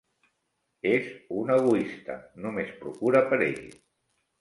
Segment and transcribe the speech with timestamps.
[0.91, 1.11] És
[1.43, 2.17] un egoista:
[2.49, 3.65] només procura per ell!